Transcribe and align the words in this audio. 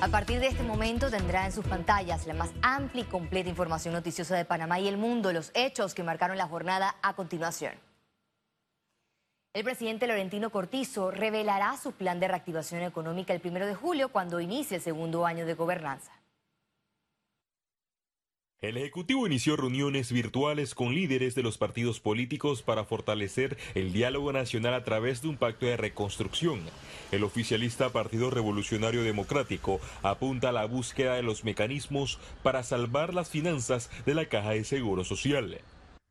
A 0.00 0.06
partir 0.06 0.38
de 0.38 0.46
este 0.46 0.62
momento 0.62 1.10
tendrá 1.10 1.44
en 1.44 1.50
sus 1.50 1.66
pantallas 1.66 2.24
la 2.28 2.32
más 2.32 2.50
amplia 2.62 3.02
y 3.02 3.06
completa 3.06 3.50
información 3.50 3.94
noticiosa 3.94 4.36
de 4.36 4.44
Panamá 4.44 4.78
y 4.78 4.86
el 4.86 4.96
mundo, 4.96 5.32
los 5.32 5.50
hechos 5.54 5.92
que 5.92 6.04
marcaron 6.04 6.36
la 6.36 6.46
jornada 6.46 6.94
a 7.02 7.16
continuación. 7.16 7.74
El 9.54 9.64
presidente 9.64 10.06
Laurentino 10.06 10.50
Cortizo 10.50 11.10
revelará 11.10 11.76
su 11.76 11.92
plan 11.92 12.20
de 12.20 12.28
reactivación 12.28 12.82
económica 12.82 13.32
el 13.32 13.40
primero 13.40 13.66
de 13.66 13.74
julio 13.74 14.10
cuando 14.10 14.38
inicie 14.38 14.76
el 14.76 14.82
segundo 14.84 15.26
año 15.26 15.44
de 15.46 15.54
gobernanza. 15.54 16.12
El 18.60 18.76
Ejecutivo 18.76 19.24
inició 19.24 19.54
reuniones 19.54 20.10
virtuales 20.10 20.74
con 20.74 20.92
líderes 20.92 21.36
de 21.36 21.44
los 21.44 21.58
partidos 21.58 22.00
políticos 22.00 22.60
para 22.60 22.84
fortalecer 22.84 23.56
el 23.76 23.92
diálogo 23.92 24.32
nacional 24.32 24.74
a 24.74 24.82
través 24.82 25.22
de 25.22 25.28
un 25.28 25.36
pacto 25.36 25.66
de 25.66 25.76
reconstrucción. 25.76 26.62
El 27.12 27.22
oficialista 27.22 27.90
Partido 27.90 28.30
Revolucionario 28.30 29.04
Democrático 29.04 29.78
apunta 30.02 30.48
a 30.48 30.52
la 30.52 30.64
búsqueda 30.64 31.14
de 31.14 31.22
los 31.22 31.44
mecanismos 31.44 32.18
para 32.42 32.64
salvar 32.64 33.14
las 33.14 33.28
finanzas 33.28 33.90
de 34.04 34.16
la 34.16 34.28
Caja 34.28 34.50
de 34.50 34.64
Seguro 34.64 35.04
Social. 35.04 35.60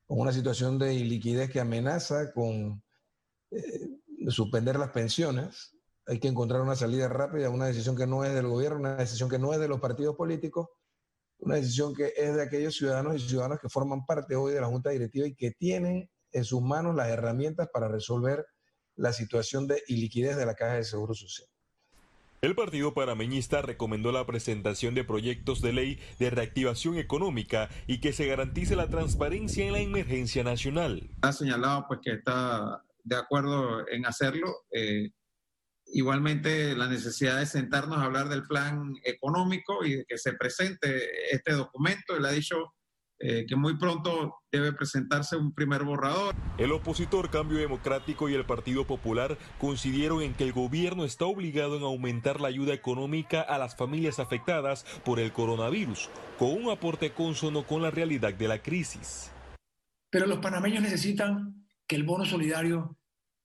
Con 0.06 0.22
una 0.22 0.32
situación 0.32 0.80
de 0.80 0.94
iliquidez 0.94 1.52
que 1.52 1.60
amenaza 1.60 2.32
con 2.32 2.82
eh, 3.52 3.90
suspender 4.30 4.80
las 4.80 4.92
pensiones, 4.92 5.76
hay 6.06 6.22
que 6.22 6.30
encontrar 6.30 6.62
una 6.62 6.78
salida 6.78 7.10
rápida, 7.10 7.50
una 7.50 7.66
decisión 7.66 7.98
que 7.98 8.08
no 8.08 8.24
es 8.24 8.34
del 8.34 8.48
gobierno, 8.48 8.80
una 8.80 8.96
decisión 8.96 9.30
que 9.30 9.38
no 9.38 9.52
es 9.52 9.60
de 9.60 9.68
los 9.68 9.82
partidos 9.82 10.16
políticos 10.16 10.70
una 11.40 11.56
decisión 11.56 11.94
que 11.94 12.14
es 12.16 12.36
de 12.36 12.42
aquellos 12.42 12.76
ciudadanos 12.76 13.16
y 13.16 13.28
ciudadanas 13.28 13.60
que 13.60 13.70
forman 13.70 14.06
parte 14.06 14.36
hoy 14.36 14.54
de 14.54 14.62
la 14.62 14.68
Junta 14.68 14.90
Directiva 14.90 15.28
y 15.28 15.36
que 15.36 15.52
tienen 15.52 16.10
en 16.32 16.44
sus 16.44 16.62
manos 16.62 16.96
las 16.96 17.10
herramientas 17.10 17.70
para 17.72 17.88
resolver 17.88 18.46
la 18.96 19.14
situación 19.14 19.68
de 19.68 19.82
iliquidez 19.88 20.36
de 20.36 20.46
la 20.46 20.56
Caja 20.56 20.76
de 20.76 20.84
Seguro 20.84 21.14
Social. 21.14 21.48
El 22.42 22.54
Partido 22.54 22.94
Panameñista 22.94 23.64
recomendó 23.64 24.12
la 24.12 24.26
presentación 24.28 24.94
de 24.94 25.04
proyectos 25.04 25.62
de 25.62 25.74
ley 25.74 26.00
de 26.20 26.30
reactivación 26.30 26.98
económica 26.98 27.70
y 27.88 28.00
que 28.00 28.14
se 28.14 28.28
garantice 28.28 28.76
la 28.76 28.90
transparencia 28.90 29.66
en 29.66 29.74
la 29.74 29.80
emergencia 29.80 30.44
nacional. 30.44 31.10
Ha 31.24 31.34
señalado 31.34 31.86
pues 31.88 32.00
que 32.04 32.12
está 32.12 32.84
de 33.04 33.16
acuerdo 33.16 33.88
en 33.90 34.06
hacerlo. 34.06 34.66
Eh, 34.72 35.10
Igualmente, 35.90 36.76
la 36.76 36.88
necesidad 36.88 37.40
de 37.40 37.46
sentarnos 37.46 37.98
a 37.98 38.04
hablar 38.04 38.30
del 38.30 38.44
plan 38.44 38.94
económico 39.04 39.86
y 39.86 39.96
de 39.96 40.06
que 40.06 40.18
se 40.18 40.34
presente 40.34 41.34
este 41.34 41.54
documento. 41.54 42.16
Él 42.18 42.26
ha 42.26 42.32
dicho 42.32 42.74
eh, 43.20 43.46
que 43.48 43.56
muy 43.56 43.78
pronto 43.78 44.36
debe 44.52 44.74
presentarse 44.74 45.38
un 45.38 45.52
primer 45.52 45.84
borrador. 45.84 46.36
El 46.60 46.72
opositor 46.72 47.32
Cambio 47.32 47.58
Democrático 47.58 48.30
y 48.30 48.36
el 48.36 48.46
Partido 48.46 48.86
Popular 48.86 49.40
coincidieron 49.60 50.22
en 50.22 50.36
que 50.36 50.44
el 50.44 50.54
gobierno 50.54 51.04
está 51.04 51.26
obligado 51.26 51.78
en 51.78 51.84
aumentar 51.84 52.42
la 52.42 52.50
ayuda 52.50 52.76
económica 52.76 53.42
a 53.42 53.58
las 53.58 53.76
familias 53.76 54.20
afectadas 54.20 54.84
por 55.04 55.20
el 55.20 55.32
coronavirus, 55.32 56.10
con 56.38 56.52
un 56.52 56.70
aporte 56.70 57.12
consono 57.12 57.66
con 57.66 57.82
la 57.82 57.90
realidad 57.90 58.36
de 58.36 58.48
la 58.48 58.62
crisis. 58.62 59.32
Pero 60.12 60.28
los 60.28 60.38
panameños 60.38 60.84
necesitan 60.84 61.66
que 61.88 61.96
el 61.96 62.04
bono 62.04 62.26
solidario 62.26 62.98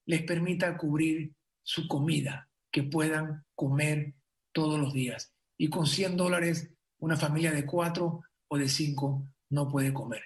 les 0.05 0.23
permita 0.23 0.77
cubrir 0.77 1.33
su 1.63 1.89
comida, 1.89 2.49
que 2.71 2.83
puedan 2.83 3.45
comer 3.55 4.15
todos 4.53 4.79
los 4.79 4.93
días. 4.93 5.33
Y 5.57 5.69
con 5.69 5.87
100 5.87 6.17
dólares, 6.17 6.73
una 6.99 7.17
familia 7.17 7.53
de 7.53 7.67
cuatro 7.67 8.23
o 8.49 8.59
de 8.59 8.69
cinco 8.69 9.27
no 9.51 9.69
puede 9.69 9.93
comer. 9.93 10.23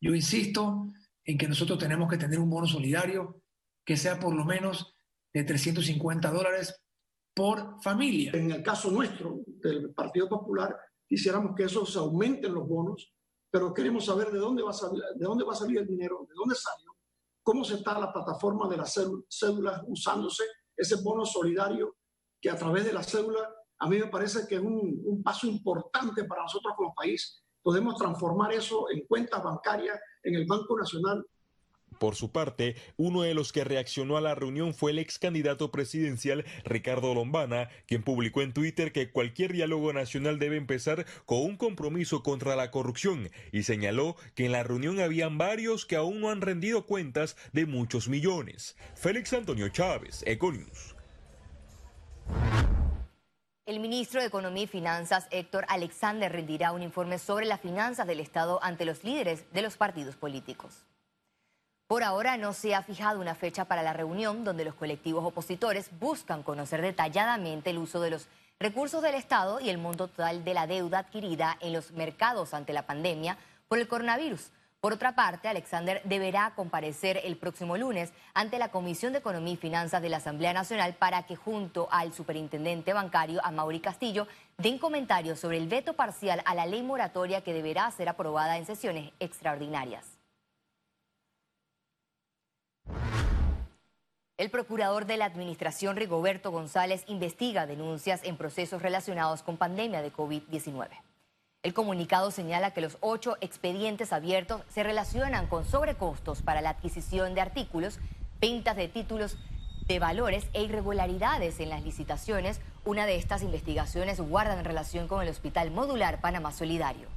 Yo 0.00 0.14
insisto 0.14 0.92
en 1.24 1.38
que 1.38 1.48
nosotros 1.48 1.78
tenemos 1.78 2.08
que 2.08 2.18
tener 2.18 2.38
un 2.38 2.50
bono 2.50 2.66
solidario 2.66 3.42
que 3.84 3.96
sea 3.96 4.18
por 4.18 4.34
lo 4.34 4.44
menos 4.44 4.94
de 5.32 5.44
350 5.44 6.30
dólares 6.30 6.82
por 7.34 7.82
familia. 7.82 8.32
En 8.34 8.50
el 8.50 8.62
caso 8.62 8.90
nuestro, 8.90 9.40
del 9.46 9.92
Partido 9.92 10.28
Popular, 10.28 10.76
quisiéramos 11.06 11.54
que 11.54 11.64
esos 11.64 11.96
aumenten 11.96 12.54
los 12.54 12.66
bonos, 12.66 13.12
pero 13.50 13.74
queremos 13.74 14.06
saber 14.06 14.30
de 14.32 14.38
dónde 14.38 14.62
va 14.62 14.70
a 14.70 14.74
salir, 14.74 15.02
de 15.14 15.24
dónde 15.24 15.44
va 15.44 15.52
a 15.52 15.56
salir 15.56 15.78
el 15.78 15.86
dinero, 15.86 16.26
de 16.28 16.34
dónde 16.34 16.54
salió, 16.54 16.96
cómo 17.42 17.64
se 17.64 17.74
está 17.74 17.98
la 17.98 18.12
plataforma 18.12 18.68
de 18.68 18.78
las 18.78 18.94
cédulas 19.28 19.82
usándose 19.86 20.44
ese 20.76 20.96
bono 21.02 21.24
solidario 21.24 21.96
que 22.40 22.50
a 22.50 22.56
través 22.56 22.84
de 22.84 22.92
la 22.92 23.02
cédula, 23.02 23.48
a 23.78 23.88
mí 23.88 23.98
me 23.98 24.06
parece 24.06 24.46
que 24.46 24.56
es 24.56 24.60
un, 24.60 25.22
paso 25.24 25.46
importante 25.46 26.24
para 26.24 26.42
nosotros 26.42 26.74
como 26.76 26.94
país. 26.94 27.42
Podemos 27.62 27.96
transformar 27.96 28.52
eso 28.52 28.90
en 28.90 29.06
cuentas 29.06 29.42
bancarias 29.42 29.98
en 30.22 30.34
el 30.34 30.46
Banco 30.46 30.78
Nacional 30.78 31.24
por 31.98 32.14
su 32.14 32.30
parte, 32.32 32.76
uno 32.96 33.22
de 33.22 33.34
los 33.34 33.52
que 33.52 33.64
reaccionó 33.64 34.16
a 34.16 34.20
la 34.20 34.34
reunión 34.34 34.74
fue 34.74 34.90
el 34.90 34.98
ex 34.98 35.18
candidato 35.18 35.70
presidencial 35.70 36.44
Ricardo 36.64 37.14
Lombana, 37.14 37.68
quien 37.86 38.02
publicó 38.02 38.42
en 38.42 38.52
Twitter 38.52 38.92
que 38.92 39.10
cualquier 39.10 39.52
diálogo 39.52 39.92
nacional 39.92 40.38
debe 40.38 40.56
empezar 40.56 41.06
con 41.24 41.38
un 41.38 41.56
compromiso 41.56 42.22
contra 42.22 42.56
la 42.56 42.70
corrupción 42.70 43.30
y 43.52 43.62
señaló 43.62 44.16
que 44.34 44.46
en 44.46 44.52
la 44.52 44.62
reunión 44.62 45.00
habían 45.00 45.38
varios 45.38 45.86
que 45.86 45.96
aún 45.96 46.20
no 46.20 46.30
han 46.30 46.40
rendido 46.40 46.86
cuentas 46.86 47.36
de 47.52 47.66
muchos 47.66 48.08
millones. 48.08 48.76
Félix 48.94 49.32
Antonio 49.32 49.68
Chávez, 49.68 50.22
Econius. 50.26 50.96
El 53.66 53.80
ministro 53.80 54.20
de 54.20 54.28
Economía 54.28 54.62
y 54.62 54.68
Finanzas, 54.68 55.26
Héctor 55.32 55.64
Alexander, 55.68 56.30
rendirá 56.30 56.70
un 56.70 56.82
informe 56.82 57.18
sobre 57.18 57.46
las 57.46 57.60
finanzas 57.60 58.06
del 58.06 58.20
Estado 58.20 58.62
ante 58.62 58.84
los 58.84 59.02
líderes 59.02 59.44
de 59.52 59.62
los 59.62 59.76
partidos 59.76 60.14
políticos. 60.14 60.84
Por 61.88 62.02
ahora 62.02 62.36
no 62.36 62.52
se 62.52 62.74
ha 62.74 62.82
fijado 62.82 63.20
una 63.20 63.36
fecha 63.36 63.66
para 63.66 63.84
la 63.84 63.92
reunión 63.92 64.42
donde 64.42 64.64
los 64.64 64.74
colectivos 64.74 65.24
opositores 65.24 65.88
buscan 66.00 66.42
conocer 66.42 66.82
detalladamente 66.82 67.70
el 67.70 67.78
uso 67.78 68.00
de 68.00 68.10
los 68.10 68.26
recursos 68.58 69.02
del 69.02 69.14
Estado 69.14 69.60
y 69.60 69.70
el 69.70 69.78
monto 69.78 70.08
total 70.08 70.42
de 70.42 70.52
la 70.52 70.66
deuda 70.66 70.98
adquirida 70.98 71.56
en 71.60 71.72
los 71.72 71.92
mercados 71.92 72.54
ante 72.54 72.72
la 72.72 72.86
pandemia 72.86 73.38
por 73.68 73.78
el 73.78 73.86
coronavirus. 73.86 74.50
Por 74.80 74.94
otra 74.94 75.14
parte, 75.14 75.46
Alexander 75.46 76.02
deberá 76.02 76.52
comparecer 76.56 77.20
el 77.22 77.36
próximo 77.36 77.76
lunes 77.76 78.12
ante 78.34 78.58
la 78.58 78.72
Comisión 78.72 79.12
de 79.12 79.20
Economía 79.20 79.54
y 79.54 79.56
Finanzas 79.56 80.02
de 80.02 80.08
la 80.08 80.16
Asamblea 80.16 80.52
Nacional 80.52 80.94
para 80.94 81.22
que 81.22 81.36
junto 81.36 81.86
al 81.92 82.12
superintendente 82.12 82.94
bancario, 82.94 83.40
a 83.44 83.52
Mauri 83.52 83.78
Castillo, 83.78 84.26
den 84.58 84.78
comentarios 84.78 85.38
sobre 85.38 85.58
el 85.58 85.68
veto 85.68 85.92
parcial 85.92 86.42
a 86.46 86.54
la 86.56 86.66
ley 86.66 86.82
moratoria 86.82 87.42
que 87.42 87.54
deberá 87.54 87.88
ser 87.92 88.08
aprobada 88.08 88.58
en 88.58 88.66
sesiones 88.66 89.12
extraordinarias. 89.20 90.15
El 94.38 94.50
procurador 94.50 95.06
de 95.06 95.16
la 95.16 95.24
Administración, 95.24 95.96
Rigoberto 95.96 96.50
González, 96.50 97.04
investiga 97.06 97.66
denuncias 97.66 98.20
en 98.22 98.36
procesos 98.36 98.82
relacionados 98.82 99.42
con 99.42 99.56
pandemia 99.56 100.02
de 100.02 100.12
COVID-19. 100.12 100.88
El 101.62 101.72
comunicado 101.72 102.30
señala 102.30 102.72
que 102.72 102.82
los 102.82 102.98
ocho 103.00 103.38
expedientes 103.40 104.12
abiertos 104.12 104.60
se 104.68 104.82
relacionan 104.82 105.46
con 105.46 105.64
sobrecostos 105.64 106.42
para 106.42 106.60
la 106.60 106.68
adquisición 106.68 107.34
de 107.34 107.40
artículos, 107.40 107.98
ventas 108.38 108.76
de 108.76 108.88
títulos 108.88 109.38
de 109.86 109.98
valores 110.00 110.46
e 110.52 110.64
irregularidades 110.64 111.58
en 111.58 111.70
las 111.70 111.82
licitaciones. 111.82 112.60
Una 112.84 113.06
de 113.06 113.16
estas 113.16 113.42
investigaciones 113.42 114.20
guarda 114.20 114.58
en 114.58 114.66
relación 114.66 115.08
con 115.08 115.22
el 115.22 115.30
Hospital 115.30 115.70
Modular 115.70 116.20
Panamá 116.20 116.52
Solidario. 116.52 117.08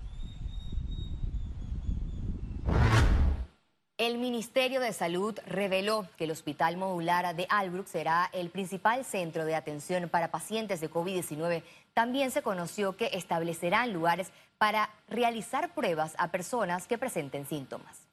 El 4.00 4.18
Ministerio 4.18 4.80
de 4.80 4.94
Salud 4.94 5.38
reveló 5.46 6.08
que 6.16 6.24
el 6.24 6.32
Hospital 6.32 6.78
Modular 6.78 7.36
de 7.36 7.46
Albrook 7.50 7.86
será 7.86 8.30
el 8.32 8.50
principal 8.50 9.04
centro 9.04 9.44
de 9.44 9.56
atención 9.56 10.08
para 10.08 10.32
pacientes 10.32 10.80
de 10.80 10.90
COVID-19. 10.90 11.64
También 11.94 12.32
se 12.32 12.42
conoció 12.42 12.96
que 12.96 13.10
establecerán 13.12 13.92
lugares 13.92 14.32
para 14.58 14.90
realizar 15.10 15.74
pruebas 15.74 16.16
a 16.18 16.30
personas 16.30 16.88
que 16.88 16.98
presenten 16.98 17.46
síntomas. 17.46 18.08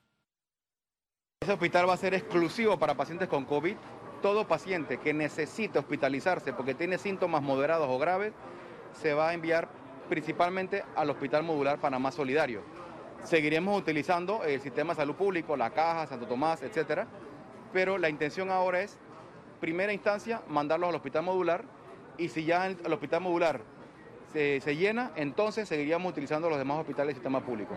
Ese 1.41 1.53
hospital 1.53 1.89
va 1.89 1.95
a 1.95 1.99
ser 1.99 2.15
exclusivo 2.15 2.77
para 2.81 2.97
pacientes 2.97 3.29
con 3.29 3.45
COVID. 3.45 3.77
Todo 4.23 4.49
paciente 4.49 4.99
que 4.99 5.15
necesite 5.15 5.79
hospitalizarse 5.79 6.53
porque 6.53 6.75
tiene 6.75 6.99
síntomas 6.99 7.43
moderados 7.43 7.87
o 7.89 7.97
graves 7.97 8.33
se 8.93 9.15
va 9.15 9.29
a 9.29 9.35
enviar 9.35 9.69
principalmente 10.09 10.83
al 10.97 11.11
Hospital 11.11 11.45
Modular 11.45 11.79
Panamá 11.79 12.11
Solidario 12.11 12.65
Seguiremos 13.27 13.77
utilizando 13.77 14.45
el 14.45 14.61
sistema 14.61 14.93
de 14.93 14.99
salud 14.99 15.17
público, 15.17 15.57
la 15.57 15.71
caja, 15.71 16.07
Santo 16.07 16.27
Tomás, 16.27 16.63
etcétera, 16.63 17.09
pero 17.73 17.99
la 17.99 18.09
intención 18.09 18.51
ahora 18.51 18.83
es, 18.83 18.99
primera 19.61 19.93
instancia, 19.93 20.43
mandarlos 20.49 20.91
al 20.91 20.95
hospital 20.95 21.25
modular 21.25 21.65
y 22.19 22.29
si 22.29 22.45
ya 22.45 22.67
el 22.67 22.93
hospital 22.93 23.23
modular 23.23 23.63
se, 24.33 24.61
se 24.61 24.77
llena, 24.77 25.11
entonces 25.17 25.69
seguiríamos 25.69 26.13
utilizando 26.13 26.49
los 26.49 26.57
demás 26.57 26.79
hospitales 26.79 27.09
del 27.09 27.17
sistema 27.17 27.45
público. 27.45 27.75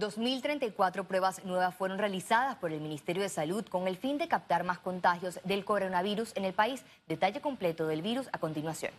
2.034 0.00 1.04
pruebas 1.04 1.44
nuevas 1.44 1.74
fueron 1.74 1.98
realizadas 1.98 2.56
por 2.56 2.72
el 2.72 2.80
Ministerio 2.80 3.22
de 3.22 3.28
Salud 3.28 3.64
con 3.66 3.86
el 3.86 3.96
fin 3.96 4.18
de 4.18 4.26
captar 4.26 4.64
más 4.64 4.80
contagios 4.80 5.38
del 5.44 5.64
coronavirus 5.64 6.32
en 6.36 6.44
el 6.44 6.54
país. 6.54 6.82
Detalle 7.06 7.40
completo 7.40 7.86
del 7.86 8.02
virus 8.02 8.28
a 8.32 8.38
continuación. 8.38 8.92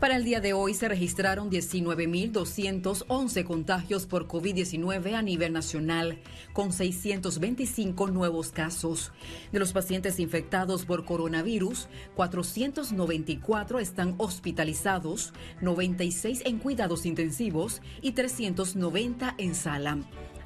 Para 0.00 0.14
el 0.14 0.24
día 0.24 0.40
de 0.40 0.52
hoy 0.52 0.74
se 0.74 0.86
registraron 0.86 1.50
19.211 1.50 3.42
contagios 3.42 4.06
por 4.06 4.28
COVID-19 4.28 5.14
a 5.14 5.22
nivel 5.22 5.52
nacional, 5.52 6.20
con 6.52 6.72
625 6.72 8.06
nuevos 8.06 8.52
casos. 8.52 9.10
De 9.50 9.58
los 9.58 9.72
pacientes 9.72 10.20
infectados 10.20 10.84
por 10.84 11.04
coronavirus, 11.04 11.88
494 12.14 13.80
están 13.80 14.14
hospitalizados, 14.18 15.32
96 15.62 16.42
en 16.44 16.58
cuidados 16.58 17.04
intensivos 17.04 17.82
y 18.00 18.12
390 18.12 19.34
en 19.36 19.56
sala. 19.56 19.98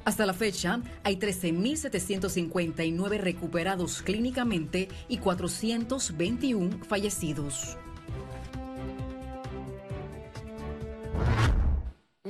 Hasta 0.03 0.25
la 0.25 0.33
fecha, 0.33 0.81
hay 1.03 1.17
13.759 1.17 3.19
recuperados 3.19 4.01
clínicamente 4.01 4.87
y 5.07 5.19
421 5.19 6.83
fallecidos. 6.85 7.77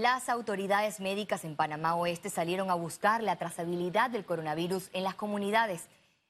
Las 0.04 0.28
autoridades 0.28 1.00
médicas 1.00 1.46
en 1.46 1.56
Panamá 1.56 1.96
Oeste 1.96 2.30
salieron 2.30 2.70
a 2.70 2.74
buscar 2.74 3.24
la 3.24 3.38
trazabilidad 3.38 4.10
del 4.10 4.26
coronavirus 4.26 4.90
en 4.92 5.06
las 5.06 5.16
comunidades. 5.16 5.86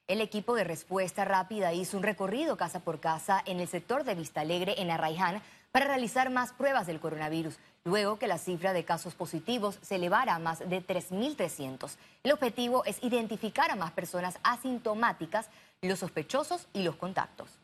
El 0.05 0.21
equipo 0.21 0.53
de 0.53 0.63
respuesta 0.63 1.25
rápida 1.25 1.73
hizo 1.73 1.97
un 1.97 2.03
recorrido 2.03 2.55
casa 2.55 2.81
por 2.81 2.99
casa 2.99 3.41
en 3.47 3.59
el 3.59 3.67
sector 3.67 4.03
de 4.03 4.13
Vista 4.13 4.41
Alegre, 4.41 4.79
en 4.79 4.91
Arraiján, 4.91 5.41
para 5.71 5.87
realizar 5.87 6.29
más 6.29 6.53
pruebas 6.53 6.85
del 6.85 6.99
coronavirus, 6.99 7.57
luego 7.83 8.19
que 8.19 8.27
la 8.27 8.37
cifra 8.37 8.73
de 8.73 8.85
casos 8.85 9.15
positivos 9.15 9.79
se 9.81 9.95
elevara 9.95 10.35
a 10.35 10.39
más 10.39 10.59
de 10.59 10.85
3.300. 10.85 11.95
El 12.21 12.31
objetivo 12.31 12.85
es 12.85 13.03
identificar 13.03 13.71
a 13.71 13.75
más 13.75 13.91
personas 13.91 14.37
asintomáticas, 14.43 15.49
los 15.81 15.97
sospechosos 15.97 16.67
y 16.73 16.83
los 16.83 16.95
contactos. 16.95 17.62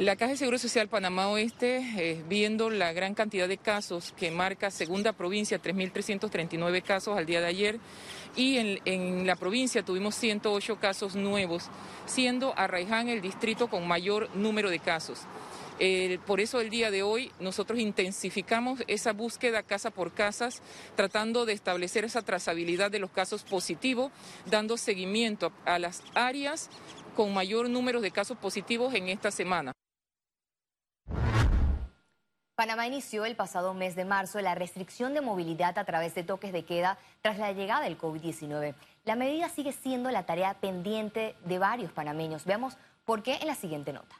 La 0.00 0.16
Caja 0.16 0.30
de 0.30 0.38
Seguro 0.38 0.56
Social 0.56 0.88
Panamá 0.88 1.28
Oeste, 1.28 1.76
eh, 1.98 2.24
viendo 2.26 2.70
la 2.70 2.94
gran 2.94 3.12
cantidad 3.12 3.46
de 3.46 3.58
casos 3.58 4.14
que 4.16 4.30
marca 4.30 4.70
segunda 4.70 5.12
provincia, 5.12 5.60
3.339 5.60 6.82
casos 6.82 7.18
al 7.18 7.26
día 7.26 7.42
de 7.42 7.46
ayer, 7.46 7.78
y 8.34 8.56
en, 8.56 9.26
la 9.26 9.36
provincia 9.36 9.84
tuvimos 9.84 10.14
108 10.14 10.80
casos 10.80 11.16
nuevos, 11.16 11.68
siendo 12.06 12.54
Arraiján 12.56 13.10
el 13.10 13.20
distrito 13.20 13.68
con 13.68 13.86
mayor 13.86 14.34
número 14.34 14.70
de 14.70 14.78
casos. 14.78 15.20
Por 16.26 16.40
eso 16.40 16.62
el 16.62 16.70
día 16.70 16.90
de 16.90 17.02
hoy 17.02 17.30
nosotros 17.38 17.78
intensificamos 17.78 18.82
esa 18.86 19.12
búsqueda 19.12 19.62
casa 19.62 19.90
por 19.90 20.12
casa, 20.12 20.48
tratando 20.96 21.44
de 21.44 21.52
establecer 21.52 22.06
esa 22.06 22.22
trazabilidad 22.22 22.90
de 22.90 23.00
los 23.00 23.10
casos 23.10 23.42
positivos, 23.42 24.12
dando 24.46 24.78
seguimiento 24.78 25.52
a 25.66 25.78
las 25.78 26.02
áreas 26.14 26.70
con 27.14 27.34
mayor 27.34 27.68
número 27.68 28.00
de 28.00 28.10
casos 28.10 28.38
positivos 28.38 28.94
en 28.94 29.08
esta 29.08 29.30
semana. 29.30 29.74
Panamá 32.60 32.86
inició 32.86 33.24
el 33.24 33.36
pasado 33.36 33.72
mes 33.72 33.96
de 33.96 34.04
marzo 34.04 34.38
la 34.42 34.54
restricción 34.54 35.14
de 35.14 35.22
movilidad 35.22 35.78
a 35.78 35.84
través 35.86 36.14
de 36.14 36.24
toques 36.24 36.52
de 36.52 36.62
queda 36.62 36.98
tras 37.22 37.38
la 37.38 37.52
llegada 37.52 37.84
del 37.84 37.96
COVID-19. 37.96 38.74
La 39.06 39.16
medida 39.16 39.48
sigue 39.48 39.72
siendo 39.72 40.10
la 40.10 40.26
tarea 40.26 40.52
pendiente 40.52 41.34
de 41.46 41.58
varios 41.58 41.90
panameños. 41.90 42.44
Veamos 42.44 42.76
por 43.06 43.22
qué 43.22 43.38
en 43.40 43.46
la 43.46 43.54
siguiente 43.54 43.94
nota. 43.94 44.14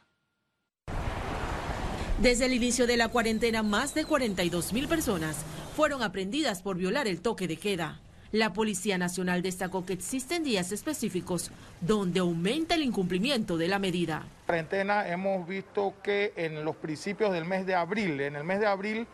Desde 2.17 2.47
el 2.47 2.53
inicio 2.53 2.87
de 2.87 2.97
la 2.97 3.09
cuarentena, 3.09 3.61
más 3.61 3.93
de 3.93 4.05
42 4.05 4.73
mil 4.73 4.87
personas 4.87 5.45
fueron 5.75 6.01
aprendidas 6.01 6.63
por 6.63 6.77
violar 6.77 7.07
el 7.07 7.21
toque 7.21 7.47
de 7.47 7.57
queda. 7.57 7.99
La 8.31 8.53
Policía 8.53 8.97
Nacional 8.97 9.41
destacó 9.41 9.85
que 9.85 9.91
existen 9.91 10.45
días 10.45 10.71
específicos 10.71 11.51
donde 11.81 12.21
aumenta 12.21 12.75
el 12.75 12.83
incumplimiento 12.83 13.57
de 13.57 13.67
la 13.67 13.77
medida. 13.77 14.23
Cuarentena 14.45 15.09
hemos 15.09 15.45
visto 15.45 15.95
que 16.01 16.31
en 16.37 16.63
los 16.63 16.77
principios 16.77 17.33
del 17.33 17.43
mes 17.43 17.65
de 17.65 17.75
abril, 17.75 18.21
en 18.21 18.37
el 18.37 18.45
mes 18.45 18.61
de 18.61 18.67
abril 18.67 19.05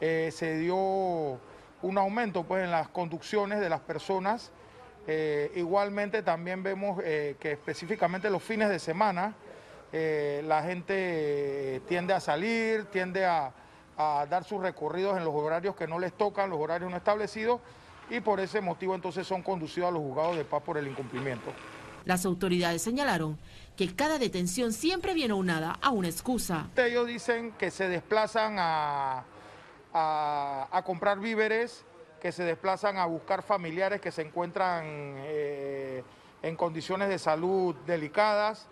eh, 0.00 0.30
se 0.32 0.56
dio 0.58 0.76
un 0.78 1.98
aumento 1.98 2.44
pues, 2.44 2.64
en 2.64 2.70
las 2.70 2.88
conducciones 2.88 3.60
de 3.60 3.68
las 3.68 3.80
personas. 3.80 4.50
Eh, 5.06 5.52
igualmente 5.56 6.22
también 6.22 6.62
vemos 6.62 7.02
eh, 7.04 7.36
que 7.38 7.52
específicamente 7.52 8.30
los 8.30 8.42
fines 8.42 8.70
de 8.70 8.78
semana 8.78 9.34
la 9.92 10.64
gente 10.64 11.80
tiende 11.86 12.14
a 12.14 12.18
salir, 12.18 12.86
tiende 12.86 13.24
a 13.24 13.52
dar 13.96 14.42
sus 14.42 14.60
recorridos 14.60 15.16
en 15.16 15.24
los 15.24 15.32
horarios 15.32 15.76
que 15.76 15.86
no 15.86 16.00
les 16.00 16.12
tocan, 16.14 16.50
los 16.50 16.58
horarios 16.58 16.90
no 16.90 16.96
establecidos 16.96 17.60
y 18.10 18.20
por 18.20 18.40
ese 18.40 18.60
motivo 18.60 18.94
entonces 18.94 19.26
son 19.26 19.42
conducidos 19.42 19.88
a 19.88 19.92
los 19.92 20.02
juzgados 20.02 20.36
de 20.36 20.44
paz 20.44 20.62
por 20.62 20.78
el 20.78 20.86
incumplimiento. 20.86 21.52
Las 22.04 22.26
autoridades 22.26 22.82
señalaron 22.82 23.38
que 23.76 23.94
cada 23.94 24.18
detención 24.18 24.72
siempre 24.72 25.14
viene 25.14 25.32
unada 25.32 25.78
a 25.80 25.90
una 25.90 26.08
excusa. 26.08 26.68
Ellos 26.76 27.06
dicen 27.06 27.52
que 27.52 27.70
se 27.70 27.88
desplazan 27.88 28.56
a, 28.58 29.24
a, 29.94 30.82
comprar 30.84 31.18
víveres, 31.18 31.84
que 32.20 32.32
se 32.32 32.44
desplazan 32.44 32.98
a 32.98 33.06
buscar 33.06 33.42
familiares 33.42 34.00
que 34.00 34.10
se 34.10 34.22
encuentran 34.22 34.84
eh, 34.86 36.02
en 36.42 36.56
condiciones 36.56 37.08
de 37.08 37.18
salud 37.18 37.74
delicadas, 37.86 38.68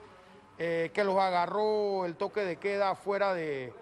eh, 0.58 0.90
que 0.92 1.04
los 1.04 1.18
agarró 1.18 2.04
el 2.04 2.16
toque 2.16 2.44
de 2.44 2.56
queda 2.56 2.94
fuera 2.94 3.32
de, 3.32 3.72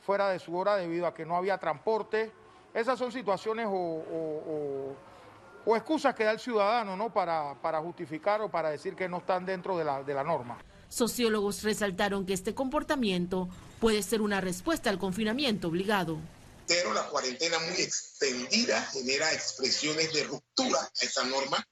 fuera 0.00 0.28
de 0.28 0.38
su 0.38 0.56
hora 0.56 0.76
debido 0.76 1.06
a 1.06 1.14
que 1.14 1.26
no 1.26 1.36
había 1.36 1.58
transporte. 1.58 2.32
Esas 2.74 2.98
son 2.98 3.10
situaciones 3.10 3.66
o, 3.68 4.94
excusas 5.76 6.14
que 6.14 6.24
da 6.24 6.32
el 6.32 6.40
ciudadano 6.40 6.96
¿no? 6.96 7.12
para, 7.12 7.54
para, 7.60 7.80
justificar 7.80 8.40
o 8.40 8.50
para 8.50 8.70
decir 8.70 8.94
que 8.94 9.08
no 9.08 9.18
están 9.18 9.46
dentro 9.46 9.78
de 9.78 9.84
la, 9.84 10.02
de 10.02 10.14
la 10.14 10.24
norma. 10.24 10.58
Sociólogos 10.88 11.62
resaltaron 11.62 12.26
que 12.26 12.32
este 12.32 12.54
comportamiento 12.54 13.48
puede 13.78 14.02
ser 14.02 14.20
una 14.20 14.40
respuesta 14.40 14.90
al 14.90 14.98
confinamiento 14.98 15.68
obligado. 15.68 16.18
Pero 16.66 16.92
la 16.92 17.06
cuarentena 17.08 17.58
muy 17.60 17.80
extendida 17.80 18.80
genera 18.92 19.32
expresiones 19.32 20.12
de 20.12 20.24
ruptura 20.24 20.80
a 20.80 21.04
esa 21.04 21.24
norma. 21.24 21.64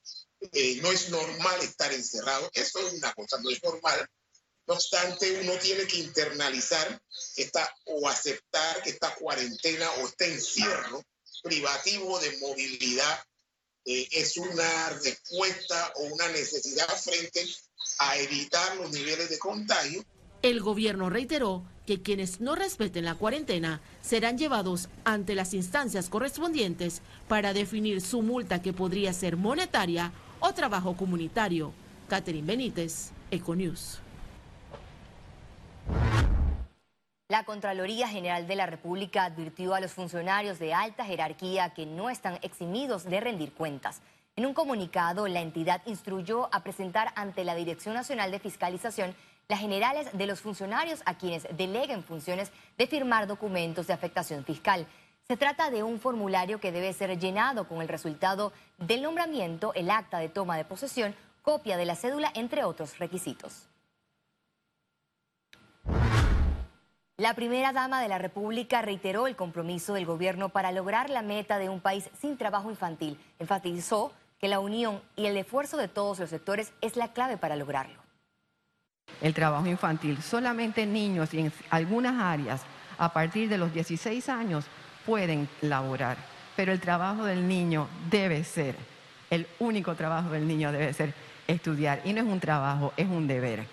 Eh, 0.53 0.81
no 0.83 0.91
es 0.93 1.11
normal 1.11 1.61
estar 1.63 1.93
encerrado, 1.93 2.49
eso 2.53 2.79
es 2.81 2.95
una 2.95 3.13
cosa, 3.13 3.39
no 3.43 3.51
es 3.51 3.63
normal. 3.63 4.09
No 4.69 4.75
obstante, 4.75 5.41
uno 5.43 5.55
tiene 5.55 5.87
que 5.87 5.97
internalizar 5.97 7.01
esta, 7.37 7.75
o 7.87 8.07
aceptar 8.07 8.83
que 8.83 8.91
esta 8.91 9.15
cuarentena 9.15 9.91
o 9.93 10.07
este 10.07 10.31
encierro 10.31 11.03
privativo 11.43 12.19
de 12.21 12.37
movilidad 12.37 13.19
eh, 13.87 14.07
es 14.13 14.37
una 14.37 14.91
respuesta 15.03 15.93
o 15.97 16.03
una 16.13 16.29
necesidad 16.29 16.87
frente 16.99 17.47
a 18.01 18.19
evitar 18.19 18.77
los 18.77 18.91
niveles 18.91 19.31
de 19.31 19.39
contagio. 19.39 20.05
El 20.43 20.61
gobierno 20.61 21.09
reiteró 21.09 21.65
que 21.87 22.03
quienes 22.03 22.41
no 22.41 22.55
respeten 22.55 23.07
la 23.07 23.15
cuarentena 23.15 23.81
serán 24.03 24.37
llevados 24.37 24.91
ante 25.05 25.35
las 25.35 25.55
instancias 25.55 26.11
correspondientes 26.11 27.01
para 27.27 27.55
definir 27.55 28.03
su 28.03 28.21
multa 28.21 28.61
que 28.61 28.75
podría 28.75 29.15
ser 29.15 29.39
monetaria 29.39 30.13
o 30.41 30.53
trabajo 30.53 30.95
comunitario. 30.95 31.73
Catherine 32.11 32.47
Benítez, 32.47 33.13
Econews. 33.31 34.01
La 37.31 37.45
Contraloría 37.45 38.09
General 38.09 38.47
de 38.47 38.57
la 38.57 38.65
República 38.65 39.25
advirtió 39.25 39.75
a 39.75 39.81
los 39.81 39.93
funcionarios 39.93 40.59
de 40.59 40.73
alta 40.73 41.05
jerarquía 41.05 41.75
que 41.75 41.85
no 41.85 42.09
están 42.09 42.39
eximidos 42.41 43.05
de 43.05 43.21
rendir 43.21 43.53
cuentas. 43.53 44.01
En 44.35 44.47
un 44.47 44.55
comunicado, 44.55 45.29
la 45.29 45.43
entidad 45.43 45.83
instruyó 45.85 46.49
a 46.55 46.63
presentar 46.63 47.13
ante 47.17 47.45
la 47.45 47.55
Dirección 47.55 47.93
Nacional 47.93 48.31
de 48.31 48.39
Fiscalización 48.39 49.15
las 49.47 49.61
generales 49.61 50.09
de 50.15 50.27
los 50.27 50.41
funcionarios 50.41 51.03
a 51.05 51.19
quienes 51.19 51.47
deleguen 51.55 52.03
funciones 52.03 52.51
de 52.79 52.87
firmar 52.87 53.27
documentos 53.27 53.87
de 53.87 53.93
afectación 53.93 54.43
fiscal. 54.43 54.87
Se 55.27 55.37
trata 55.37 55.71
de 55.71 55.83
un 55.83 56.01
formulario 56.01 56.61
que 56.61 56.73
debe 56.73 56.95
ser 56.95 57.19
llenado 57.19 57.69
con 57.69 57.83
el 57.83 57.89
resultado 57.89 58.55
del 58.79 59.03
nombramiento, 59.03 59.75
el 59.75 59.91
acta 59.91 60.19
de 60.19 60.31
toma 60.31 60.57
de 60.57 60.65
posesión, 60.65 61.15
copia 61.43 61.77
de 61.77 61.85
la 61.85 61.95
cédula, 61.95 62.33
entre 62.35 62.65
otros 62.65 62.99
requisitos. 62.99 63.68
La 67.21 67.35
primera 67.35 67.73
dama 67.73 68.01
de 68.01 68.07
la 68.07 68.19
República 68.19 68.81
reiteró 68.81 69.27
el 69.27 69.35
compromiso 69.35 69.95
del 69.95 70.07
gobierno 70.07 70.51
para 70.51 70.71
lograr 70.71 71.11
la 71.11 71.23
meta 71.23 71.59
de 71.59 71.69
un 71.69 71.81
país 71.81 72.09
sin 72.21 72.37
trabajo 72.37 72.71
infantil. 72.71 73.19
Enfatizó 73.41 74.13
que 74.39 74.47
la 74.47 74.61
unión 74.61 75.03
y 75.17 75.27
el 75.27 75.37
esfuerzo 75.37 75.79
de 75.79 75.89
todos 75.89 76.21
los 76.21 76.31
sectores 76.31 76.73
es 76.81 76.95
la 76.95 77.13
clave 77.13 77.37
para 77.37 77.57
lograrlo. 77.57 78.01
El 79.21 79.35
trabajo 79.35 79.67
infantil, 79.67 80.23
solamente 80.23 80.87
niños 80.87 81.35
y 81.35 81.41
en 81.41 81.53
algunas 81.71 82.23
áreas 82.23 82.63
a 82.99 83.13
partir 83.13 83.49
de 83.49 83.59
los 83.59 83.75
16 83.75 84.29
años 84.29 84.67
pueden 85.05 85.49
laborar, 85.61 86.19
pero 86.55 86.71
el 86.71 86.79
trabajo 86.79 87.25
del 87.25 87.49
niño 87.49 87.89
debe 88.09 88.45
ser, 88.45 88.77
el 89.29 89.49
único 89.59 89.97
trabajo 89.97 90.31
del 90.31 90.47
niño 90.47 90.71
debe 90.71 90.93
ser 90.93 91.13
estudiar 91.49 92.01
y 92.05 92.13
no 92.13 92.21
es 92.21 92.29
un 92.29 92.39
trabajo, 92.39 92.93
es 92.97 93.09
un 93.09 93.27
deber. 93.27 93.67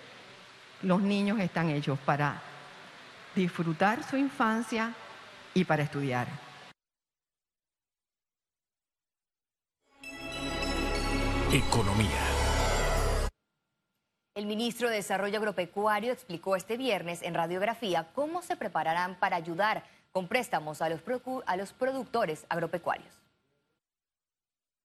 Los 0.82 1.00
niños 1.00 1.38
están 1.38 1.70
hechos 1.70 1.96
para 2.00 2.42
disfrutar 3.36 4.02
su 4.08 4.16
infancia 4.16 4.94
y 5.54 5.64
para 5.64 5.84
estudiar. 5.84 6.26
Economía. 11.52 12.22
El 14.34 14.46
ministro 14.46 14.90
de 14.90 14.96
Desarrollo 14.96 15.38
Agropecuario 15.38 16.12
explicó 16.12 16.56
este 16.56 16.76
viernes 16.76 17.22
en 17.22 17.34
Radiografía 17.34 18.12
cómo 18.14 18.42
se 18.42 18.56
prepararán 18.56 19.18
para 19.18 19.36
ayudar 19.36 19.84
con 20.12 20.28
préstamos 20.28 20.82
a 20.82 20.88
los, 20.88 21.00
a 21.46 21.56
los 21.56 21.72
productores 21.72 22.44
agropecuarios. 22.48 23.14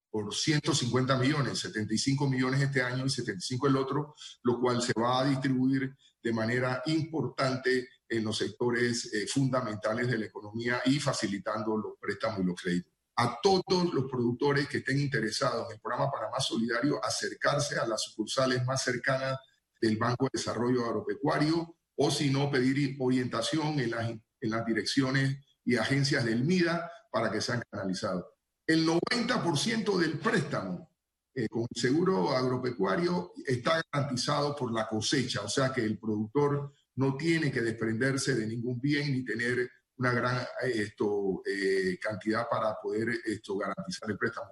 Por 0.10 0.34
150 0.34 1.18
millones, 1.18 1.60
75 1.60 2.30
millones 2.30 2.62
este 2.62 2.82
año 2.82 3.06
y 3.06 3.10
75 3.10 3.68
el 3.68 3.78
otro, 3.78 4.16
lo 4.44 4.60
cual 4.60 4.82
se 4.82 4.94
va 4.98 5.22
a 5.22 5.26
distribuir 5.26 5.96
de 6.22 6.34
manera 6.34 6.82
importante 6.86 7.88
en 8.12 8.24
los 8.24 8.38
sectores 8.38 9.12
eh, 9.14 9.26
fundamentales 9.26 10.08
de 10.08 10.18
la 10.18 10.26
economía 10.26 10.82
y 10.86 11.00
facilitando 11.00 11.78
los 11.78 11.94
préstamos 12.00 12.42
y 12.42 12.44
los 12.44 12.62
créditos 12.62 12.92
a 13.18 13.40
todos 13.42 13.94
los 13.94 14.10
productores 14.10 14.68
que 14.68 14.80
estén 14.80 15.00
interesados 15.00 15.68
en 15.68 15.76
el 15.76 15.82
programa 15.82 16.12
Panamá 16.12 16.40
Solidario 16.40 17.04
acercarse 17.04 17.78
a 17.78 17.86
las 17.86 18.02
sucursales 18.04 18.66
más 18.66 18.84
cercanas 18.84 19.38
del 19.80 19.98
Banco 19.98 20.26
de 20.26 20.40
Desarrollo 20.40 20.86
Agropecuario 20.86 21.76
o 21.96 22.12
si 22.12 22.30
no 22.30 22.50
pedir 22.50 22.96
orientación 23.00 23.80
en 23.80 23.92
las, 23.92 24.10
en 24.10 24.50
las 24.50 24.66
direcciones 24.66 25.38
y 25.64 25.76
agencias 25.76 26.26
del 26.26 26.44
MIDA 26.44 26.92
para 27.12 27.32
que 27.32 27.42
sean 27.42 27.62
canalizados. 27.70 28.26
El 28.66 28.88
90% 28.88 29.98
del 29.98 30.18
préstamo 30.18 30.90
eh, 31.36 31.48
con 31.48 31.68
seguro 31.76 32.32
agropecuario 32.32 33.34
está 33.46 33.82
garantizado 33.92 34.56
por 34.56 34.72
la 34.74 34.88
cosecha, 34.88 35.42
o 35.42 35.50
sea 35.50 35.72
que 35.72 35.82
el 35.82 36.00
productor 36.00 36.74
no 36.96 37.16
tiene 37.16 37.52
que 37.52 37.62
desprenderse 37.62 38.36
de 38.36 38.48
ningún 38.48 38.80
bien 38.80 39.12
ni 39.12 39.24
tener 39.24 39.70
una 39.98 40.12
gran 40.12 40.46
esto, 40.64 41.42
eh, 41.46 41.98
cantidad 42.00 42.48
para 42.50 42.76
poder 42.82 43.10
esto, 43.26 43.58
garantizar 43.58 44.10
el 44.10 44.18
préstamo. 44.18 44.52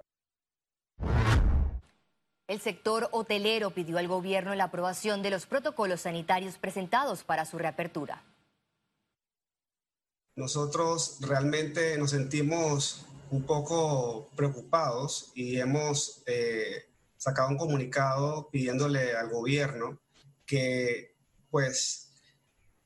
El 2.48 2.60
sector 2.60 3.10
hotelero 3.12 3.72
pidió 3.72 3.98
al 3.98 4.08
gobierno 4.08 4.56
la 4.56 4.66
aprobación 4.66 5.22
de 5.22 5.30
los 5.30 5.46
protocolos 5.46 6.02
sanitarios 6.02 6.58
presentados 6.58 7.24
para 7.24 7.46
su 7.46 7.58
reapertura. 7.58 8.24
Nosotros 10.36 11.20
realmente 11.22 11.98
nos 11.98 12.12
sentimos 12.12 13.06
un 13.30 13.44
poco 13.44 14.30
preocupados 14.36 15.32
y 15.36 15.60
hemos 15.60 16.24
eh, 16.26 16.86
sacado 17.18 17.50
un 17.50 17.58
comunicado 17.58 18.50
pidiéndole 18.50 19.14
al 19.16 19.30
gobierno 19.30 20.00
que 20.46 21.16
pues 21.52 22.09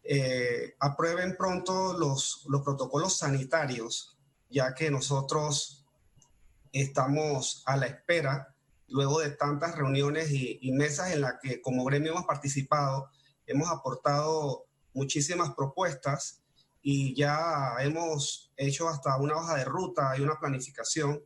eh, 0.03 0.75
aprueben 0.79 1.37
pronto 1.37 1.93
los, 1.93 2.45
los 2.49 2.61
protocolos 2.61 3.17
sanitarios, 3.17 4.17
ya 4.49 4.73
que 4.73 4.91
nosotros 4.91 5.85
estamos 6.73 7.63
a 7.65 7.77
la 7.77 7.85
espera, 7.85 8.53
luego 8.87 9.19
de 9.19 9.31
tantas 9.31 9.75
reuniones 9.75 10.31
y, 10.31 10.71
mesas 10.73 11.11
en 11.11 11.21
las 11.21 11.35
que 11.41 11.61
como 11.61 11.85
gremio 11.85 12.11
hemos 12.11 12.25
participado, 12.25 13.09
hemos 13.45 13.69
aportado 13.69 14.65
muchísimas 14.93 15.53
propuestas 15.55 16.43
y 16.81 17.15
ya 17.15 17.75
hemos 17.79 18.51
hecho 18.57 18.89
hasta 18.89 19.17
una 19.17 19.37
hoja 19.37 19.55
de 19.55 19.65
ruta 19.65 20.13
y 20.17 20.21
una 20.21 20.39
planificación 20.39 21.23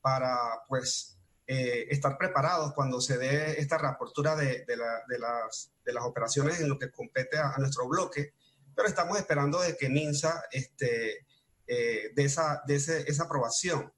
para 0.00 0.36
pues 0.68 1.18
eh, 1.46 1.86
estar 1.90 2.18
preparados 2.18 2.74
cuando 2.74 3.00
se 3.00 3.16
dé 3.16 3.58
esta 3.58 3.78
reapertura 3.78 4.36
de, 4.36 4.64
de, 4.66 4.76
las, 5.18 5.72
de, 5.88 5.94
las, 5.94 6.04
operaciones 6.04 6.60
en 6.60 6.68
lo 6.68 6.78
que 6.78 6.90
compete 6.90 7.38
a, 7.38 7.56
nuestro 7.58 7.88
bloque, 7.88 8.34
pero 8.74 8.88
estamos 8.88 9.18
esperando 9.18 9.60
de 9.60 9.76
que 9.76 9.88
MINSA 9.88 10.44
este, 10.52 11.26
eh, 11.66 12.12
esa, 12.16 12.62
de 12.66 12.76
esa 12.76 13.24
aprobación. 13.24 13.92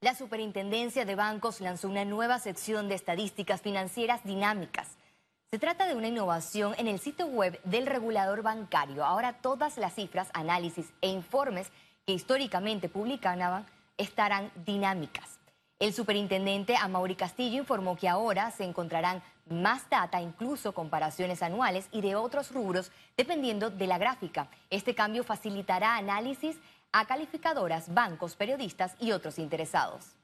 La 0.00 0.14
Superintendencia 0.14 1.04
de 1.04 1.14
Bancos 1.14 1.60
lanzó 1.60 1.88
una 1.88 2.04
nueva 2.04 2.38
sección 2.38 2.88
de 2.88 2.94
estadísticas 2.94 3.62
financieras 3.62 4.22
dinámicas. 4.22 4.88
Se 5.50 5.58
trata 5.58 5.86
de 5.86 5.94
una 5.94 6.08
innovación 6.08 6.74
en 6.78 6.88
el 6.88 7.00
sitio 7.00 7.26
web 7.26 7.60
del 7.64 7.86
regulador 7.86 8.42
bancario. 8.42 9.04
Ahora 9.04 9.40
todas 9.40 9.78
las 9.78 9.94
cifras, 9.94 10.28
análisis 10.34 10.92
e 11.00 11.08
informes 11.08 11.68
que 12.06 12.12
históricamente 12.12 12.88
publicaban 12.88 13.66
estarán 13.96 14.50
dinámicas. 14.66 15.38
El 15.80 15.92
superintendente 15.92 16.76
Amaury 16.76 17.16
Castillo 17.16 17.58
informó 17.58 17.96
que 17.96 18.08
ahora 18.08 18.50
se 18.52 18.64
encontrarán 18.64 19.22
más 19.46 19.88
data, 19.90 20.20
incluso 20.20 20.72
comparaciones 20.72 21.42
anuales 21.42 21.88
y 21.90 22.00
de 22.00 22.14
otros 22.14 22.52
rubros, 22.52 22.92
dependiendo 23.16 23.70
de 23.70 23.86
la 23.86 23.98
gráfica. 23.98 24.48
Este 24.70 24.94
cambio 24.94 25.24
facilitará 25.24 25.96
análisis 25.96 26.56
a 26.92 27.06
calificadoras, 27.06 27.92
bancos, 27.92 28.36
periodistas 28.36 28.94
y 29.00 29.10
otros 29.10 29.38
interesados. 29.38 30.16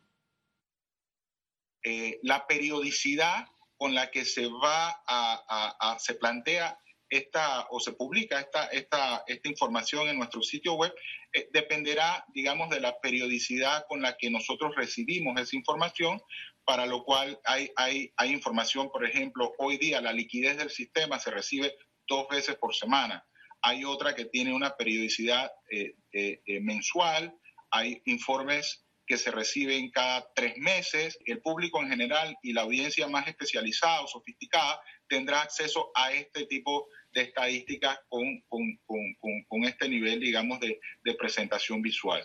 Eh, 1.83 2.21
la 2.23 2.47
periodicidad 2.47 3.49
con 3.77 3.95
la 3.95 4.11
que 4.11 4.25
se 4.25 4.47
va 4.47 5.03
a 5.07 5.97
se 5.99 6.15
plantea 6.15 6.79
esta 7.11 7.67
o 7.71 7.81
se 7.81 7.93
publica 7.93 8.41
esta, 8.41 8.67
esta, 8.67 9.25
esta 9.27 9.49
información 9.49 10.09
en 10.09 10.17
nuestro 10.17 10.43
sitio 10.43 10.75
web 10.75 10.95
eh, 11.33 11.49
dependerá, 11.53 12.25
digamos, 12.33 12.71
de 12.71 12.81
la 12.81 12.99
periodicidad 13.01 13.85
con 13.89 14.01
la 14.01 14.17
que 14.17 14.31
nosotros 14.31 14.75
recibimos 14.77 15.39
esa 15.41 15.57
información, 15.57 16.21
para 16.65 16.87
lo 16.87 17.03
cual 17.03 17.41
hay, 17.45 17.71
hay, 17.77 18.13
hay 18.17 18.31
información, 18.31 18.91
por 18.91 19.05
ejemplo, 19.05 19.53
hoy 19.59 19.77
día 19.77 20.01
la 20.01 20.13
liquidez 20.13 20.57
del 20.57 20.71
sistema 20.71 21.19
se 21.19 21.31
recibe 21.31 21.75
dos 22.09 22.29
veces 22.29 22.57
por 22.57 22.75
semana. 22.75 23.27
Hay 23.63 23.85
otra 23.85 24.15
que 24.15 24.27
tiene 24.27 24.55
una 24.55 24.77
periodicidad 24.77 25.51
eh, 25.71 25.95
eh, 26.13 26.61
mensual, 26.61 27.37
hay 27.71 28.01
informes 28.07 28.85
que 29.11 29.19
se 29.19 29.33
reciben 29.33 29.91
cada 29.91 30.33
tres 30.35 30.57
meses. 30.57 31.19
El 31.25 31.43
público 31.43 31.81
en 31.83 31.89
general 31.89 32.37
y 32.43 32.53
la 32.53 32.63
audiencia 32.63 33.09
más 33.09 33.27
especializada 33.27 34.03
o 34.03 34.07
sofisticada 34.07 34.81
tendrá 35.09 35.43
acceso 35.43 35.91
a 35.97 36.13
este 36.13 36.47
tipo 36.47 36.87
de 37.13 37.23
estadísticas 37.23 37.99
con, 38.09 38.43
con, 38.49 38.79
con, 38.87 39.45
con 39.49 39.65
este 39.65 39.89
nivel, 39.89 40.21
digamos, 40.21 40.61
de, 40.61 40.81
de 41.05 41.15
presentación 41.15 41.83
visual. 41.83 42.23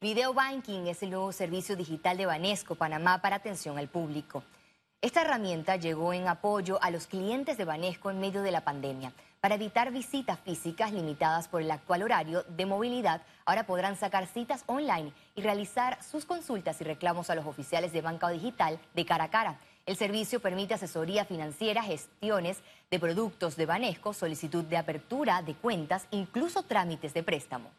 Video 0.00 0.34
Banking 0.34 0.86
es 0.86 1.02
el 1.02 1.10
nuevo 1.10 1.32
servicio 1.32 1.74
digital 1.74 2.16
de 2.16 2.26
Banesco 2.26 2.74
Panamá 2.74 3.22
para 3.22 3.36
atención 3.36 3.78
al 3.78 3.88
público. 3.88 4.44
Esta 5.00 5.22
herramienta 5.22 5.76
llegó 5.76 6.12
en 6.12 6.28
apoyo 6.28 6.82
a 6.82 6.90
los 6.90 7.06
clientes 7.06 7.56
de 7.56 7.64
Banesco 7.64 8.10
en 8.10 8.20
medio 8.20 8.42
de 8.42 8.50
la 8.50 8.62
pandemia. 8.62 9.12
Para 9.40 9.54
evitar 9.54 9.92
visitas 9.92 10.40
físicas 10.40 10.92
limitadas 10.92 11.48
por 11.48 11.62
el 11.62 11.70
actual 11.70 12.02
horario 12.02 12.42
de 12.44 12.66
movilidad, 12.66 13.22
ahora 13.44 13.66
podrán 13.66 13.96
sacar 13.96 14.26
citas 14.26 14.64
online 14.66 15.12
y 15.34 15.42
realizar 15.42 16.02
sus 16.02 16.24
consultas 16.24 16.80
y 16.80 16.84
reclamos 16.84 17.30
a 17.30 17.34
los 17.34 17.46
oficiales 17.46 17.92
de 17.92 18.00
banca 18.00 18.28
digital 18.30 18.78
de 18.94 19.04
cara 19.04 19.24
a 19.24 19.30
cara. 19.30 19.60
El 19.86 19.94
servicio 19.94 20.40
permite 20.40 20.74
asesoría 20.74 21.24
financiera, 21.24 21.80
gestiones 21.80 22.60
de 22.90 22.98
productos 22.98 23.56
de 23.56 23.66
Banesco, 23.66 24.12
solicitud 24.12 24.64
de 24.64 24.76
apertura 24.76 25.42
de 25.42 25.54
cuentas, 25.54 26.08
incluso 26.10 26.64
trámites 26.64 27.14
de 27.14 27.22
préstamo. 27.22 27.72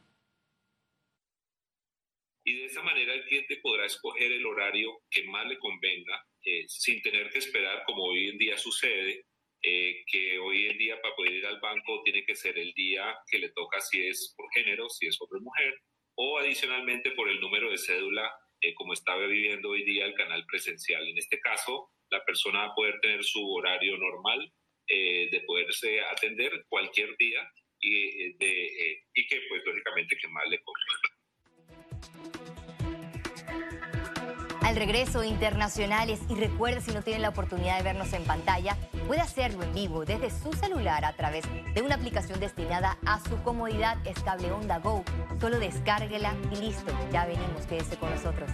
Y 2.45 2.59
de 2.59 2.65
esa 2.67 2.81
manera 2.81 3.13
el 3.13 3.25
cliente 3.25 3.57
podrá 3.57 3.85
escoger 3.85 4.31
el 4.31 4.45
horario 4.45 5.01
que 5.11 5.25
más 5.25 5.45
le 5.47 5.59
convenga, 5.59 6.25
eh, 6.45 6.63
sin 6.69 7.01
tener 7.01 7.29
que 7.29 7.39
esperar, 7.39 7.83
como 7.85 8.05
hoy 8.05 8.29
en 8.29 8.37
día 8.37 8.57
sucede, 8.57 9.25
eh, 9.61 10.05
que 10.09 10.39
hoy 10.39 10.67
en 10.67 10.77
día 10.77 11.01
para 11.01 11.13
poder 11.13 11.33
ir 11.33 11.45
al 11.45 11.59
banco 11.59 12.03
tiene 12.03 12.23
que 12.23 12.35
ser 12.35 12.57
el 12.57 12.71
día 12.73 13.17
que 13.29 13.39
le 13.39 13.49
toca 13.49 13.81
si 13.81 14.07
es 14.07 14.33
por 14.37 14.49
género, 14.53 14.87
si 14.87 15.07
es 15.07 15.19
hombre 15.19 15.39
o 15.39 15.43
mujer, 15.43 15.73
o 16.15 16.39
adicionalmente 16.39 17.11
por 17.11 17.27
el 17.27 17.41
número 17.41 17.69
de 17.69 17.77
cédula, 17.77 18.31
eh, 18.61 18.73
como 18.75 18.93
estaba 18.93 19.25
viviendo 19.25 19.71
hoy 19.71 19.83
día 19.83 20.05
el 20.05 20.13
canal 20.13 20.45
presencial. 20.45 21.05
En 21.05 21.17
este 21.17 21.39
caso, 21.39 21.91
la 22.09 22.23
persona 22.25 22.59
va 22.59 22.65
a 22.71 22.75
poder 22.75 22.99
tener 23.01 23.23
su 23.23 23.45
horario 23.53 23.97
normal 23.97 24.51
eh, 24.87 25.29
de 25.31 25.41
poderse 25.41 25.99
atender 26.01 26.65
cualquier 26.69 27.15
día 27.17 27.41
y, 27.79 27.95
eh, 27.95 28.35
de, 28.39 28.65
eh, 28.65 29.03
y 29.13 29.27
que 29.27 29.41
pues 29.49 29.61
lógicamente 29.65 30.15
que 30.15 30.27
más 30.29 30.43
le 30.49 30.59
convenga. 30.63 31.17
Al 34.67 34.75
regreso 34.75 35.23
internacionales 35.23 36.19
y 36.29 36.35
recuerde 36.35 36.81
si 36.81 36.91
no 36.91 37.01
tienen 37.01 37.21
la 37.21 37.29
oportunidad 37.29 37.77
de 37.77 37.83
vernos 37.83 38.11
en 38.11 38.25
pantalla, 38.25 38.75
puede 39.07 39.21
hacerlo 39.21 39.63
en 39.63 39.73
vivo 39.73 40.03
desde 40.03 40.29
su 40.29 40.51
celular 40.51 41.05
a 41.05 41.15
través 41.15 41.45
de 41.73 41.81
una 41.81 41.95
aplicación 41.95 42.41
destinada 42.41 42.97
a 43.05 43.23
su 43.23 43.41
comodidad 43.43 44.05
estable 44.05 44.51
Onda 44.51 44.79
Go. 44.79 45.05
Solo 45.39 45.59
descárguela 45.59 46.35
y 46.51 46.57
listo, 46.57 46.91
ya 47.13 47.25
venimos, 47.25 47.65
quédese 47.65 47.95
con 47.97 48.09
nosotros. 48.09 48.51